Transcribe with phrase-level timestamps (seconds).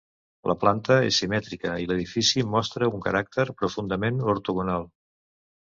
[0.51, 4.91] La planta és simètrica i l'edifici mostra un caràcter profundament ortogonal.